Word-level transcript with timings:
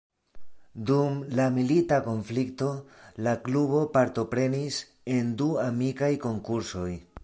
Dum 0.91 1.19
la 1.39 1.45
milita 1.57 1.99
konflikto, 2.07 2.71
la 3.27 3.37
klubo 3.45 3.85
partoprenis 3.99 4.83
en 5.19 5.33
du 5.43 5.55
amikaj 5.71 6.13
konkursoj. 6.29 6.89